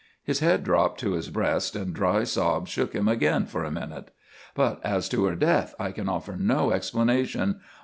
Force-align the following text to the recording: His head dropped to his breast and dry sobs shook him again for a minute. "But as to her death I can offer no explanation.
His 0.23 0.39
head 0.39 0.63
dropped 0.63 0.99
to 1.01 1.11
his 1.11 1.29
breast 1.29 1.75
and 1.75 1.93
dry 1.93 2.23
sobs 2.23 2.71
shook 2.71 2.93
him 2.93 3.07
again 3.07 3.45
for 3.45 3.63
a 3.63 3.69
minute. 3.69 4.09
"But 4.55 4.83
as 4.83 5.07
to 5.09 5.25
her 5.25 5.35
death 5.35 5.75
I 5.79 5.91
can 5.91 6.09
offer 6.09 6.35
no 6.35 6.71
explanation. 6.71 7.59